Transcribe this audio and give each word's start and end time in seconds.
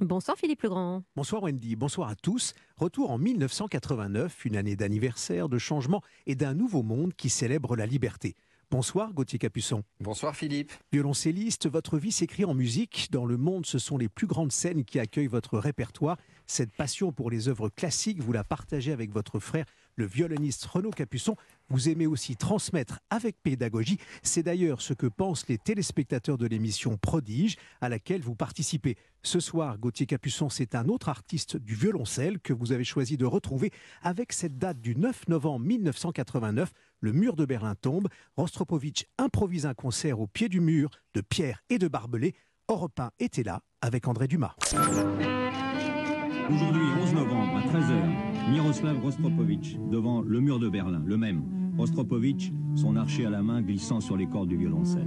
Bonsoir 0.00 0.36
Philippe 0.38 0.62
Legrand. 0.62 1.02
Bonsoir 1.16 1.42
Wendy, 1.42 1.74
bonsoir 1.74 2.08
à 2.08 2.14
tous. 2.14 2.54
Retour 2.76 3.10
en 3.10 3.18
1989, 3.18 4.44
une 4.44 4.54
année 4.54 4.76
d'anniversaire, 4.76 5.48
de 5.48 5.58
changement 5.58 6.02
et 6.26 6.36
d'un 6.36 6.54
nouveau 6.54 6.84
monde 6.84 7.14
qui 7.14 7.28
célèbre 7.28 7.74
la 7.74 7.84
liberté. 7.84 8.36
Bonsoir 8.70 9.12
Gauthier 9.12 9.40
Capuçon. 9.40 9.82
Bonsoir 9.98 10.36
Philippe. 10.36 10.70
Violoncelliste, 10.92 11.68
votre 11.68 11.98
vie 11.98 12.12
s'écrit 12.12 12.44
en 12.44 12.54
musique. 12.54 13.08
Dans 13.10 13.24
le 13.24 13.36
monde, 13.36 13.66
ce 13.66 13.80
sont 13.80 13.98
les 13.98 14.08
plus 14.08 14.28
grandes 14.28 14.52
scènes 14.52 14.84
qui 14.84 15.00
accueillent 15.00 15.26
votre 15.26 15.58
répertoire. 15.58 16.16
Cette 16.50 16.74
passion 16.74 17.12
pour 17.12 17.30
les 17.30 17.48
œuvres 17.48 17.68
classiques, 17.68 18.22
vous 18.22 18.32
la 18.32 18.42
partagez 18.42 18.90
avec 18.90 19.12
votre 19.12 19.38
frère, 19.38 19.66
le 19.96 20.06
violoniste 20.06 20.64
Renaud 20.64 20.90
Capuçon. 20.90 21.36
Vous 21.68 21.90
aimez 21.90 22.06
aussi 22.06 22.36
transmettre 22.36 23.00
avec 23.10 23.36
pédagogie. 23.42 23.98
C'est 24.22 24.42
d'ailleurs 24.42 24.80
ce 24.80 24.94
que 24.94 25.06
pensent 25.06 25.46
les 25.46 25.58
téléspectateurs 25.58 26.38
de 26.38 26.46
l'émission 26.46 26.96
Prodige, 26.96 27.56
à 27.82 27.90
laquelle 27.90 28.22
vous 28.22 28.34
participez. 28.34 28.96
Ce 29.22 29.40
soir, 29.40 29.76
Gauthier 29.76 30.06
Capuçon, 30.06 30.48
c'est 30.48 30.74
un 30.74 30.88
autre 30.88 31.10
artiste 31.10 31.58
du 31.58 31.74
violoncelle 31.74 32.40
que 32.40 32.54
vous 32.54 32.72
avez 32.72 32.84
choisi 32.84 33.18
de 33.18 33.26
retrouver 33.26 33.70
avec 34.00 34.32
cette 34.32 34.56
date 34.56 34.80
du 34.80 34.96
9 34.96 35.28
novembre 35.28 35.66
1989 35.66 36.72
le 37.00 37.12
mur 37.12 37.36
de 37.36 37.44
Berlin 37.44 37.74
tombe, 37.74 38.08
Rostropovitch 38.36 39.04
improvise 39.18 39.66
un 39.66 39.74
concert 39.74 40.18
au 40.18 40.26
pied 40.26 40.48
du 40.48 40.60
mur 40.60 40.90
de 41.14 41.20
Pierre 41.20 41.62
et 41.68 41.78
de 41.78 41.88
Barbelé. 41.88 42.34
Europe 42.68 42.98
1 42.98 43.10
était 43.18 43.44
là 43.44 43.60
avec 43.80 44.08
André 44.08 44.26
Dumas. 44.26 44.56
Aujourd'hui, 46.50 46.82
11 47.02 47.14
novembre, 47.14 47.56
à 47.56 47.60
13h, 47.60 48.50
Miroslav 48.50 48.98
Rostropovitch 49.02 49.76
devant 49.90 50.22
le 50.22 50.40
mur 50.40 50.58
de 50.58 50.70
Berlin, 50.70 51.02
le 51.04 51.18
même. 51.18 51.42
Rostropovitch, 51.76 52.52
son 52.74 52.96
archer 52.96 53.26
à 53.26 53.30
la 53.30 53.42
main 53.42 53.60
glissant 53.60 54.00
sur 54.00 54.16
les 54.16 54.26
cordes 54.26 54.48
du 54.48 54.56
violoncelle. 54.56 55.06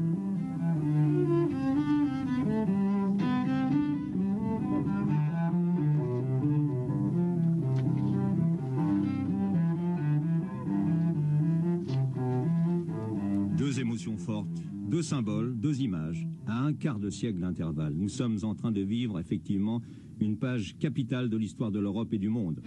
Deux 13.58 13.80
émotions 13.80 14.18
fortes, 14.18 14.48
deux 14.92 15.02
symboles, 15.02 15.58
deux 15.58 15.80
images, 15.80 16.28
à 16.48 16.60
un 16.60 16.74
quart 16.74 17.00
de 17.00 17.10
siècle 17.10 17.40
d'intervalle. 17.40 17.94
Nous 17.96 18.10
sommes 18.10 18.38
en 18.44 18.56
train 18.56 18.72
de 18.72 18.82
vivre 18.82 19.20
effectivement 19.20 19.82
une 20.20 20.38
page 20.38 20.76
capitale 20.82 21.30
de 21.30 21.38
l'histoire 21.38 21.72
de 21.72 21.80
l'Europe 21.80 22.10
et 22.12 22.18
du 22.18 22.28
monde. 22.28 22.60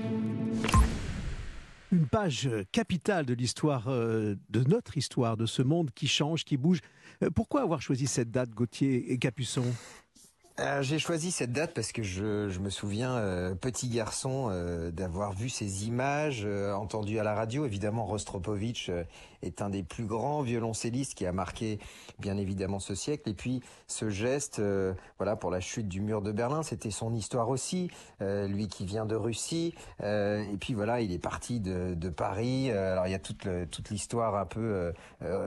Une 1.93 2.07
page 2.07 2.49
capitale 2.73 3.27
de 3.27 3.35
l'histoire, 3.35 3.89
euh, 3.89 4.37
de 4.49 4.65
notre 4.65 4.97
histoire, 4.97 5.37
de 5.37 5.45
ce 5.45 5.61
monde 5.61 5.91
qui 5.95 6.09
change, 6.09 6.45
qui 6.45 6.57
bouge. 6.57 6.81
Euh, 7.23 7.29
Pourquoi 7.31 7.61
avoir 7.61 7.83
choisi 7.83 8.07
cette 8.07 8.31
date, 8.31 8.51
Gauthier 8.51 9.13
et 9.13 9.19
Capuçon? 9.19 9.65
Euh, 10.61 10.83
J'ai 10.83 11.01
choisi 11.01 11.31
cette 11.33 11.53
date 11.53 11.75
parce 11.75 11.91
que 11.93 12.03
je, 12.05 12.49
je 12.49 12.61
me 12.61 12.71
souviens, 12.71 13.13
euh, 13.17 13.55
petit 13.57 13.89
garçon, 13.89 14.49
euh, 14.51 14.91
d'avoir 14.93 15.33
vu 15.35 15.49
ces 15.49 15.87
images, 15.87 16.43
euh, 16.45 16.73
entendues 16.73 17.19
à 17.19 17.25
la 17.25 17.35
radio. 17.35 17.67
Évidemment, 17.67 18.05
Rostropovitch 18.07 18.89
euh, 18.89 19.03
est 19.45 19.63
un 19.63 19.71
des 19.71 19.83
plus 19.83 20.05
grands 20.07 20.43
violoncellistes 20.43 21.15
qui 21.15 21.27
a 21.27 21.33
marqué, 21.33 21.79
bien 22.19 22.37
évidemment, 22.37 22.79
ce 22.79 22.95
siècle. 22.95 23.29
Et 23.31 23.35
puis, 23.35 23.61
ce 23.87 24.09
geste, 24.11 24.59
euh, 24.59 24.95
voilà, 25.19 25.37
pour 25.37 25.51
la 25.51 25.61
chute 25.61 25.89
du 25.89 26.01
mur 26.01 26.23
de 26.23 26.33
Berlin, 26.33 26.63
c'était 26.63 26.91
son 26.91 27.15
histoire 27.15 27.49
aussi. 27.49 27.91
Euh, 28.23 28.47
lui 28.49 28.69
qui 28.69 28.85
vient 28.87 29.07
de 29.07 29.17
Russie. 29.17 29.75
Euh, 30.03 30.43
et 30.53 30.57
puis, 30.57 30.75
voilà, 30.75 31.01
il 31.01 31.13
est 31.13 31.19
parti 31.19 31.61
de, 31.61 31.95
de 31.95 32.09
Paris. 32.09 32.71
Alors, 32.71 33.07
il 33.07 33.11
y 33.11 33.15
a 33.15 33.19
toute, 33.19 33.45
le- 33.45 33.67
toute 33.67 33.91
l'histoire 33.91 34.35
un 34.37 34.47
peu 34.47 34.93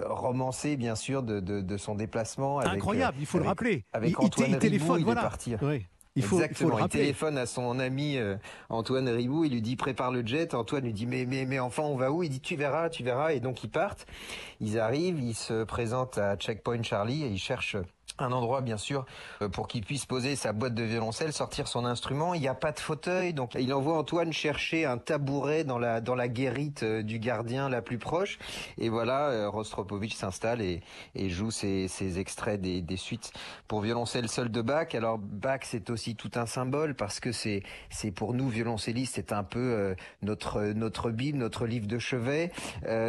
romancée, 0.05 0.77
bien 0.77 0.95
sûr, 0.95 1.23
de, 1.23 1.39
de, 1.39 1.61
de 1.61 1.77
son 1.77 1.95
déplacement. 1.95 2.59
Avec, 2.59 2.75
Incroyable, 2.75 3.17
il 3.19 3.25
faut 3.25 3.39
le 3.39 3.45
rappeler. 3.45 3.83
avec 3.93 4.09
il, 4.09 4.13
il 4.13 4.25
Antoine 4.25 4.47
té- 4.49 4.53
il 4.53 4.59
téléphone, 4.59 4.97
Riboud, 4.97 4.99
il 4.99 5.01
est 5.01 5.05
voilà. 5.05 5.21
parti. 5.21 5.55
Oui. 5.61 5.85
Il 6.17 6.23
faut, 6.23 6.37
il 6.37 6.39
faut 6.39 6.43
Exactement. 6.43 6.77
le 6.77 6.83
Il 6.85 6.89
téléphone 6.89 7.37
à 7.37 7.45
son 7.45 7.77
ami 7.79 8.17
euh, 8.17 8.35
Antoine 8.69 9.07
Ribou, 9.07 9.45
il 9.45 9.51
lui 9.53 9.61
dit 9.61 9.75
prépare 9.75 10.11
le 10.11 10.25
jet. 10.25 10.55
Antoine 10.55 10.83
lui 10.83 10.93
dit 10.93 11.05
mais 11.05 11.25
mais 11.25 11.45
mais 11.45 11.59
enfin 11.59 11.83
on 11.83 11.95
va 11.95 12.11
où? 12.11 12.23
Il 12.23 12.29
dit 12.29 12.41
tu 12.41 12.55
verras, 12.55 12.89
tu 12.89 13.03
verras. 13.03 13.33
Et 13.33 13.39
donc 13.39 13.63
ils 13.63 13.69
partent. 13.69 14.07
Ils 14.59 14.79
arrivent, 14.79 15.19
ils 15.21 15.35
se 15.35 15.63
présentent 15.63 16.17
à 16.17 16.35
Checkpoint 16.35 16.81
Charlie 16.81 17.23
et 17.23 17.27
ils 17.27 17.37
cherchent 17.37 17.77
un 18.19 18.31
endroit 18.31 18.61
bien 18.61 18.77
sûr 18.77 19.05
euh, 19.41 19.49
pour 19.49 19.67
qu'il 19.67 19.83
puisse 19.83 20.05
poser 20.05 20.35
sa 20.35 20.53
boîte 20.53 20.73
de 20.73 20.83
violoncelle, 20.83 21.33
sortir 21.33 21.67
son 21.67 21.85
instrument. 21.85 22.33
Il 22.33 22.41
n'y 22.41 22.47
a 22.47 22.55
pas 22.55 22.71
de 22.71 22.79
fauteuil, 22.79 23.33
donc 23.33 23.55
il 23.59 23.73
envoie 23.73 23.97
Antoine 23.97 24.33
chercher 24.33 24.85
un 24.85 24.97
tabouret 24.97 25.63
dans 25.63 25.77
la 25.77 26.01
dans 26.01 26.15
la 26.15 26.27
guérite 26.27 26.83
euh, 26.83 27.03
du 27.03 27.19
gardien 27.19 27.69
la 27.69 27.81
plus 27.81 27.97
proche. 27.97 28.39
Et 28.77 28.89
voilà, 28.89 29.29
euh, 29.29 29.49
Rostropovitch 29.49 30.15
s'installe 30.15 30.61
et, 30.61 30.81
et 31.15 31.29
joue 31.29 31.51
ses, 31.51 31.87
ses 31.87 32.19
extraits 32.19 32.59
des, 32.59 32.81
des 32.81 32.97
suites 32.97 33.31
pour 33.67 33.81
violoncelle 33.81 34.29
seul 34.29 34.49
de 34.49 34.61
Bach. 34.61 34.95
Alors 34.95 35.17
Bach 35.17 35.61
c'est 35.63 35.89
aussi 35.89 36.15
tout 36.15 36.31
un 36.35 36.45
symbole 36.45 36.95
parce 36.95 37.19
que 37.19 37.31
c'est 37.31 37.63
c'est 37.89 38.11
pour 38.11 38.33
nous 38.33 38.49
violoncellistes 38.49 39.15
c'est 39.15 39.31
un 39.31 39.43
peu 39.43 39.95
notre 40.21 40.61
notre 40.61 41.11
bible, 41.11 41.37
notre 41.37 41.65
livre 41.65 41.87
de 41.87 41.99
chevet. 41.99 42.51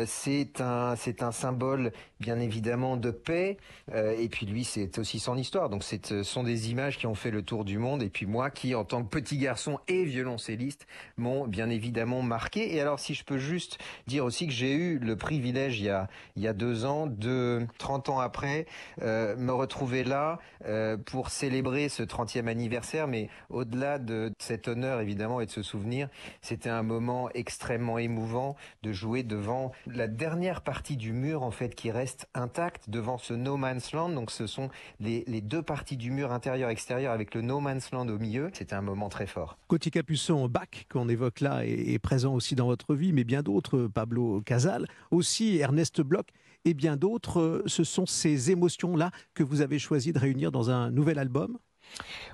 C'est 0.07 0.61
un 0.61 0.97
c'est 0.97 1.23
un 1.23 1.33
symbole 1.33 1.93
bien 2.21 2.39
évidemment 2.39 2.97
de 2.97 3.11
paix. 3.11 3.57
Euh, 3.93 4.15
et 4.19 4.29
puis 4.29 4.47
lui 4.47 4.65
c'est 4.65 4.99
aussi 4.99 5.19
son 5.19 5.37
histoire. 5.37 5.69
Donc 5.71 5.85
ce 5.85 6.23
sont 6.23 6.43
des 6.43 6.71
images 6.71 6.99
qui 6.99 7.07
ont 7.07 7.15
fait 7.15 7.31
le 7.31 7.43
tour 7.43 7.65
du 7.65 7.79
monde. 7.79 8.03
Et 8.03 8.11
puis 8.11 8.27
moi 8.27 8.51
qui 8.51 8.75
en 8.75 8.85
tant 8.85 9.03
que 9.03 9.09
petit 9.09 9.39
garçon 9.39 9.79
et 9.89 10.05
violoncelliste 10.05 10.87
m'ont 11.17 11.47
bien 11.47 11.71
évidemment 11.71 12.23
marqué. 12.23 12.75
Et 12.75 12.81
alors 12.81 12.99
si 12.99 13.15
je 13.15 13.25
peux 13.25 13.39
juste 13.39 13.79
dire 14.07 14.25
aussi 14.25 14.47
que 14.47 14.53
j'ai 14.53 14.73
eu 14.73 14.99
le 14.99 15.17
privilège 15.17 15.81
il 15.81 15.87
y 15.87 15.91
a 15.91 16.09
il 16.37 16.43
y 16.43 16.49
a 16.49 16.53
deux 16.53 16.85
ans 16.85 17.07
de 17.07 17.67
30 17.79 18.09
ans 18.09 18.21
après 18.21 18.67
euh, 19.03 19.37
me 19.37 19.53
retrouver 19.53 20.05
là 20.05 20.39
euh, 20.67 20.97
pour 20.97 21.31
célébrer 21.31 21.89
ce 21.89 22.03
30e 22.03 22.47
anniversaire. 22.49 23.09
Mais 23.09 23.29
au-delà 23.51 23.99
de 23.99 24.33
cet 24.39 24.69
honneur 24.69 25.01
évidemment 25.01 25.41
et 25.41 25.47
de 25.47 25.51
ce 25.51 25.63
souvenir, 25.63 26.09
c'était 26.41 26.71
un 26.71 26.83
moment 26.83 27.31
extrêmement 27.35 27.99
émouvant 27.99 28.57
de 28.83 28.93
jouer 28.93 29.23
devant 29.23 29.73
la 29.87 30.07
dernière 30.09 30.63
partie 30.63 30.97
du 30.97 31.13
mur 31.13 31.43
en 31.43 31.51
fait 31.51 31.75
qui 31.75 31.91
reste 31.91 32.08
intacte 32.35 32.89
devant 32.91 33.19
ce 33.19 33.35
no 33.35 33.57
man's 33.57 33.93
land. 33.93 34.11
Donc 34.11 34.31
ce 34.31 34.47
sont 34.47 34.69
les, 35.01 35.25
deux 35.41 35.63
parties 35.63 35.97
du 35.97 36.11
mur 36.11 36.33
intérieur-extérieur 36.33 37.13
avec 37.13 37.35
le 37.35 37.43
no 37.43 37.61
man's 37.61 37.91
land 37.93 38.09
au 38.09 38.19
milieu. 38.19 38.51
C'était 38.53 38.75
un 38.75 38.83
moment 38.83 39.09
très 39.09 39.27
fort. 39.27 39.59
Gauthier 39.69 39.91
Capuçon, 39.91 40.49
Bach, 40.49 40.87
qu'on 40.91 41.09
évoque 41.09 41.41
là, 41.41 41.65
est, 41.65 41.93
est 41.93 41.99
présent 41.99 42.35
aussi 42.35 42.55
dans 42.55 42.67
votre 42.67 42.95
vie, 42.95 43.13
mais 43.13 43.25
bien 43.25 43.43
d'autres, 43.43 43.87
Pablo 43.87 44.41
Casal, 44.43 44.87
aussi 45.11 45.59
Ernest 45.59 46.01
Bloch 46.01 46.27
et 46.65 46.75
bien 46.75 46.97
d'autres. 46.97 47.41
euh, 47.41 47.63
Ce 47.67 47.85
sont 47.85 48.07
ces 48.07 48.51
émotions-là 48.51 49.11
que 49.35 49.43
vous 49.43 49.61
avez 49.61 49.79
choisi 49.79 50.13
de 50.13 50.19
réunir 50.19 50.53
dans 50.53 50.71
un 50.71 50.91
nouvel 50.91 51.19
album 51.19 51.59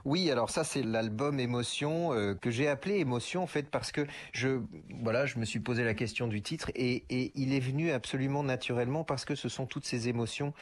Oui, 0.04 0.31
alors 0.31 0.50
ça 0.50 0.65
c'est 0.65 0.82
l'album 0.82 1.41
Émotion 1.41 2.12
euh, 2.12 2.34
que 2.34 2.50
j'ai 2.50 2.69
appelé 2.69 2.97
Émotion 2.97 3.42
en 3.42 3.47
fait 3.47 3.70
parce 3.70 3.92
que 3.92 4.06
je 4.32 4.60
voilà, 5.03 5.26
je 5.26 5.38
me 5.38 5.44
suis 5.44 5.60
posé 5.60 5.84
la 5.84 5.94
question 5.94 6.26
du 6.26 6.42
titre 6.42 6.70
et, 6.75 7.04
et 7.10 7.32
il 7.34 7.54
est 7.54 7.60
venu 7.60 7.91
absolument 7.91 8.42
naturellement 8.42 9.04
parce 9.04 9.25
que 9.25 9.34
ce 9.34 9.48
sont 9.48 9.66
toutes 9.66 9.87
ces 9.87 10.09
émotions 10.09 10.53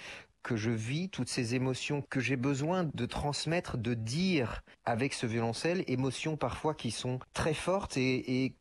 que 0.42 0.56
je 0.56 0.70
vis, 0.70 1.08
toutes 1.08 1.28
ces 1.28 1.54
émotions 1.54 2.02
que 2.02 2.20
j'ai 2.20 2.36
besoin 2.36 2.84
de 2.94 3.06
transmettre, 3.06 3.78
de 3.78 3.94
dire 3.94 4.62
avec 4.84 5.14
ce 5.14 5.26
violoncelle, 5.26 5.84
émotions 5.86 6.36
parfois 6.36 6.74
qui 6.74 6.90
sont 6.90 7.20
très 7.32 7.54
fortes 7.54 7.96
et, 7.96 8.54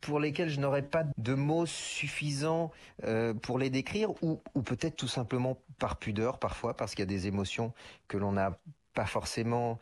pour 0.00 0.20
lesquelles 0.20 0.48
je 0.48 0.60
n'aurais 0.60 0.82
pas 0.82 1.04
de 1.18 1.34
mots 1.34 1.66
suffisants 1.66 2.70
euh, 3.04 3.34
pour 3.34 3.58
les 3.58 3.70
décrire 3.70 4.10
ou, 4.22 4.40
ou 4.54 4.62
peut-être 4.62 4.96
tout 4.96 5.08
simplement 5.08 5.58
par 5.78 5.98
pudeur 5.98 6.38
parfois 6.38 6.74
parce 6.74 6.94
qu'il 6.94 7.00
y 7.00 7.02
a 7.02 7.06
des 7.06 7.26
émotions 7.26 7.74
que 8.06 8.16
l'on 8.16 8.32
n'a 8.32 8.58
pas 8.98 9.06
forcément 9.06 9.78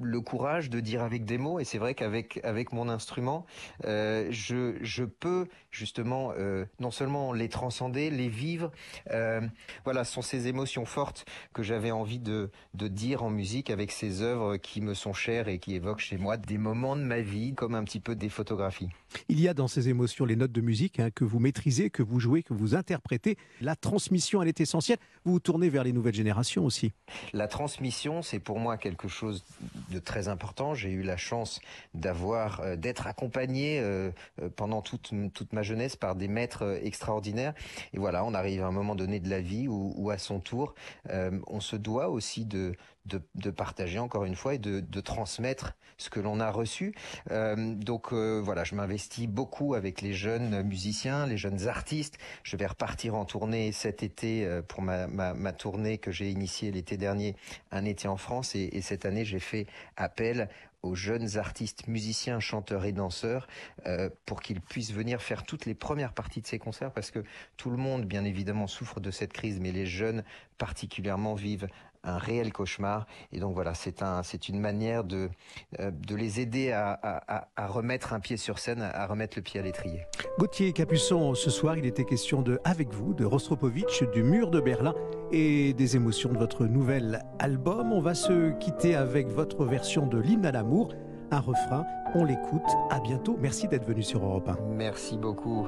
le 0.00 0.20
courage 0.20 0.70
de 0.70 0.78
dire 0.78 1.02
avec 1.02 1.24
des 1.24 1.36
mots 1.36 1.58
et 1.58 1.64
c'est 1.64 1.78
vrai 1.78 1.96
qu'avec 1.96 2.38
avec 2.44 2.72
mon 2.72 2.88
instrument 2.88 3.44
euh, 3.84 4.28
je 4.30 4.76
je 4.82 5.02
peux 5.02 5.48
justement 5.72 6.32
euh, 6.38 6.64
non 6.78 6.92
seulement 6.92 7.32
les 7.32 7.48
transcender 7.48 8.08
les 8.08 8.28
vivre 8.28 8.70
euh, 9.10 9.40
voilà 9.82 10.04
ce 10.04 10.12
sont 10.12 10.22
ces 10.22 10.46
émotions 10.46 10.84
fortes 10.84 11.24
que 11.52 11.64
j'avais 11.64 11.90
envie 11.90 12.20
de 12.20 12.52
de 12.74 12.86
dire 12.86 13.24
en 13.24 13.30
musique 13.30 13.68
avec 13.68 13.90
ces 13.90 14.22
œuvres 14.22 14.58
qui 14.58 14.80
me 14.80 14.94
sont 14.94 15.12
chères 15.12 15.48
et 15.48 15.58
qui 15.58 15.74
évoquent 15.74 15.98
chez 15.98 16.16
moi 16.16 16.36
des 16.36 16.56
moments 16.56 16.94
de 16.94 17.02
ma 17.02 17.22
vie 17.22 17.52
comme 17.52 17.74
un 17.74 17.82
petit 17.82 17.98
peu 17.98 18.14
des 18.14 18.28
photographies 18.28 18.90
Il 19.28 19.40
y 19.40 19.48
a 19.48 19.54
dans 19.54 19.66
ces 19.66 19.88
émotions 19.88 20.24
les 20.24 20.36
notes 20.36 20.52
de 20.52 20.60
musique 20.60 21.00
hein, 21.00 21.10
que 21.10 21.24
vous 21.24 21.40
maîtrisez, 21.40 21.90
que 21.90 22.04
vous 22.04 22.20
jouez, 22.20 22.44
que 22.44 22.54
vous 22.54 22.74
interprétez. 22.76 23.36
La 23.60 23.76
transmission, 23.76 24.42
elle 24.42 24.48
est 24.48 24.60
essentielle. 24.60 24.98
Vous 25.24 25.32
vous 25.32 25.40
tournez 25.40 25.68
vers 25.68 25.84
les 25.84 25.92
nouvelles 25.92 26.14
générations 26.14 26.64
aussi. 26.64 26.92
La 27.32 27.48
transmission, 27.48 28.22
c'est 28.22 28.35
pour 28.38 28.58
moi 28.58 28.76
quelque 28.76 29.08
chose 29.08 29.44
de 29.90 29.98
très 29.98 30.28
important. 30.28 30.74
J'ai 30.74 30.90
eu 30.90 31.02
la 31.02 31.16
chance 31.16 31.60
d'avoir, 31.94 32.60
euh, 32.60 32.76
d'être 32.76 33.06
accompagné 33.06 33.80
euh, 33.80 34.10
euh, 34.40 34.48
pendant 34.54 34.82
toute, 34.82 35.12
toute 35.32 35.52
ma 35.52 35.62
jeunesse 35.62 35.96
par 35.96 36.14
des 36.14 36.28
maîtres 36.28 36.78
extraordinaires. 36.82 37.54
Et 37.92 37.98
voilà, 37.98 38.24
on 38.24 38.34
arrive 38.34 38.62
à 38.62 38.66
un 38.66 38.72
moment 38.72 38.94
donné 38.94 39.20
de 39.20 39.28
la 39.28 39.40
vie 39.40 39.68
où, 39.68 40.10
à 40.10 40.18
son 40.18 40.40
tour, 40.40 40.74
on 41.08 41.60
se 41.60 41.76
doit 41.76 42.08
aussi 42.08 42.44
de, 42.44 42.74
de, 43.06 43.50
partager 43.50 43.98
encore 43.98 44.24
une 44.24 44.34
fois 44.34 44.54
et 44.54 44.58
de, 44.58 45.00
transmettre 45.00 45.74
ce 45.98 46.10
que 46.10 46.20
l'on 46.20 46.40
a 46.40 46.50
reçu. 46.50 46.94
Euh, 47.30 47.74
donc 47.74 48.12
euh, 48.12 48.40
voilà, 48.42 48.64
je 48.64 48.74
m'investis 48.74 49.28
beaucoup 49.28 49.74
avec 49.74 50.02
les 50.02 50.12
jeunes 50.12 50.62
musiciens, 50.62 51.26
les 51.26 51.38
jeunes 51.38 51.68
artistes. 51.68 52.18
Je 52.42 52.56
vais 52.56 52.66
repartir 52.66 53.14
en 53.14 53.24
tournée 53.24 53.72
cet 53.72 54.02
été 54.02 54.44
euh, 54.44 54.62
pour 54.62 54.82
ma, 54.82 55.06
tournée 55.52 55.98
que 55.98 56.10
j'ai 56.10 56.30
initiée 56.30 56.70
l'été 56.70 56.96
dernier, 56.96 57.36
un 57.70 57.84
été 57.84 58.08
en 58.08 58.16
France. 58.16 58.54
Et, 58.54 58.68
et 58.72 58.82
cette 58.82 59.06
année, 59.06 59.24
j'ai 59.24 59.38
fait 59.38 59.66
appel 59.96 60.48
aux 60.82 60.94
jeunes 60.94 61.36
artistes, 61.38 61.88
musiciens, 61.88 62.38
chanteurs 62.38 62.84
et 62.84 62.92
danseurs 62.92 63.48
pour 64.24 64.40
qu'ils 64.40 64.60
puissent 64.60 64.92
venir 64.92 65.20
faire 65.20 65.42
toutes 65.42 65.66
les 65.66 65.74
premières 65.74 66.12
parties 66.12 66.40
de 66.40 66.46
ces 66.46 66.60
concerts 66.60 66.92
parce 66.92 67.10
que 67.10 67.24
tout 67.56 67.70
le 67.70 67.76
monde, 67.76 68.04
bien 68.04 68.24
évidemment, 68.24 68.68
souffre 68.68 69.00
de 69.00 69.10
cette 69.10 69.32
crise, 69.32 69.58
mais 69.58 69.72
les 69.72 69.86
jeunes 69.86 70.22
particulièrement 70.58 71.34
vivent 71.34 71.66
un 72.06 72.18
réel 72.18 72.52
cauchemar. 72.52 73.06
Et 73.32 73.40
donc 73.40 73.54
voilà, 73.54 73.74
c'est 73.74 74.02
un, 74.02 74.22
c'est 74.22 74.48
une 74.48 74.60
manière 74.60 75.04
de, 75.04 75.28
euh, 75.80 75.90
de 75.90 76.14
les 76.14 76.40
aider 76.40 76.72
à, 76.72 76.98
à, 77.02 77.48
à, 77.56 77.66
remettre 77.66 78.12
un 78.12 78.20
pied 78.20 78.36
sur 78.36 78.58
scène, 78.58 78.82
à 78.82 79.06
remettre 79.06 79.36
le 79.36 79.42
pied 79.42 79.60
à 79.60 79.62
l'étrier. 79.62 80.06
Gauthier 80.38 80.72
Capuçon, 80.72 81.34
ce 81.34 81.50
soir, 81.50 81.76
il 81.76 81.86
était 81.86 82.04
question 82.04 82.42
de 82.42 82.58
Avec 82.64 82.92
vous, 82.92 83.14
de 83.14 83.24
Rostropovitch, 83.24 84.04
du 84.12 84.22
mur 84.22 84.50
de 84.50 84.60
Berlin 84.60 84.94
et 85.32 85.72
des 85.74 85.96
émotions 85.96 86.32
de 86.32 86.38
votre 86.38 86.64
nouvel 86.66 87.22
album. 87.38 87.92
On 87.92 88.00
va 88.00 88.14
se 88.14 88.56
quitter 88.58 88.94
avec 88.94 89.28
votre 89.28 89.64
version 89.64 90.06
de 90.06 90.18
l'hymne 90.18 90.46
à 90.46 90.52
l'amour. 90.52 90.94
Un 91.30 91.40
refrain, 91.40 91.84
on 92.14 92.24
l'écoute. 92.24 92.62
À 92.90 93.00
bientôt. 93.00 93.36
Merci 93.40 93.66
d'être 93.66 93.84
venu 93.84 94.02
sur 94.02 94.24
Europe 94.24 94.48
1. 94.48 94.58
Merci 94.76 95.16
beaucoup. 95.18 95.66